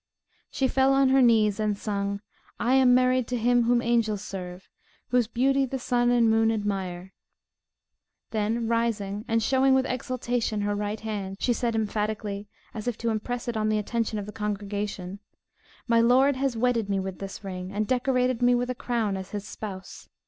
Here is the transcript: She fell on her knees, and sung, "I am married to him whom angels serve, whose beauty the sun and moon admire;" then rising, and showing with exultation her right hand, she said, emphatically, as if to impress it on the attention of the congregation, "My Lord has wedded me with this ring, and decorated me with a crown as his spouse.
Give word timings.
She 0.49 0.67
fell 0.67 0.93
on 0.93 1.09
her 1.09 1.21
knees, 1.21 1.59
and 1.59 1.77
sung, 1.77 2.21
"I 2.59 2.73
am 2.73 2.95
married 2.95 3.27
to 3.27 3.37
him 3.37 3.65
whom 3.65 3.83
angels 3.83 4.23
serve, 4.23 4.67
whose 5.09 5.27
beauty 5.27 5.63
the 5.63 5.77
sun 5.77 6.09
and 6.09 6.27
moon 6.27 6.51
admire;" 6.51 7.13
then 8.31 8.67
rising, 8.67 9.25
and 9.27 9.43
showing 9.43 9.75
with 9.75 9.85
exultation 9.85 10.61
her 10.61 10.73
right 10.73 10.99
hand, 10.99 11.37
she 11.39 11.53
said, 11.53 11.75
emphatically, 11.75 12.47
as 12.73 12.87
if 12.87 12.97
to 12.97 13.11
impress 13.11 13.47
it 13.47 13.55
on 13.55 13.69
the 13.69 13.77
attention 13.77 14.17
of 14.17 14.25
the 14.25 14.31
congregation, 14.31 15.19
"My 15.87 16.01
Lord 16.01 16.35
has 16.35 16.57
wedded 16.57 16.89
me 16.89 16.99
with 16.99 17.19
this 17.19 17.43
ring, 17.43 17.71
and 17.71 17.85
decorated 17.85 18.41
me 18.41 18.55
with 18.55 18.71
a 18.71 18.73
crown 18.73 19.15
as 19.15 19.29
his 19.29 19.45
spouse. 19.47 20.09